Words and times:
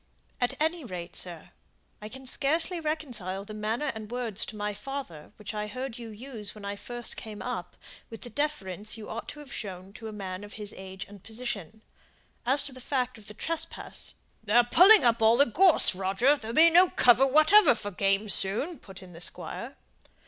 "At 0.41 0.55
any 0.59 0.83
rate, 0.83 1.15
sir! 1.15 1.51
I 2.01 2.09
can 2.09 2.25
scarcely 2.25 2.79
reconcile 2.79 3.45
the 3.45 3.53
manner 3.53 3.91
and 3.93 4.09
words 4.09 4.47
to 4.47 4.55
my 4.55 4.73
father, 4.73 5.31
which 5.35 5.53
I 5.53 5.67
heard 5.67 5.99
you 5.99 6.09
use 6.09 6.55
when 6.55 6.65
I 6.65 6.75
first 6.75 7.15
came 7.15 7.39
up, 7.39 7.75
with 8.09 8.21
the 8.23 8.31
deference 8.31 8.97
you 8.97 9.07
ought 9.07 9.27
to 9.29 9.39
have 9.41 9.53
shown 9.53 9.93
to 9.93 10.07
a 10.07 10.11
man 10.11 10.43
of 10.43 10.53
his 10.53 10.73
age 10.75 11.05
and 11.07 11.23
position. 11.23 11.83
As 12.47 12.63
to 12.63 12.73
the 12.73 12.81
fact 12.81 13.19
of 13.19 13.27
the 13.27 13.35
trespass" 13.35 14.15
"They 14.43 14.53
are 14.53 14.63
pulling 14.65 15.03
up 15.03 15.21
all 15.21 15.37
the 15.37 15.45
gorse, 15.45 15.93
Roger 15.93 16.35
there'll 16.35 16.55
be 16.55 16.71
no 16.71 16.89
cover 16.89 17.27
whatever 17.27 17.75
for 17.75 17.91
game 17.91 18.27
soon," 18.27 18.79
put 18.79 19.03
in 19.03 19.13
the 19.13 19.21
Squire. 19.21 19.75